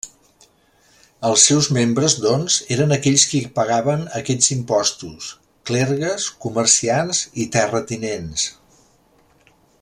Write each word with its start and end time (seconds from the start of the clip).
Els 1.27 1.41
seus 1.49 1.67
membres, 1.77 2.15
doncs, 2.23 2.55
eren 2.75 2.95
aquells 2.95 3.25
qui 3.33 3.41
pagaven 3.59 4.01
aquests 4.21 4.49
impostos: 4.57 5.29
clergues, 5.71 6.27
comerciants 6.47 7.23
i 7.45 7.47
terratinents. 7.59 8.49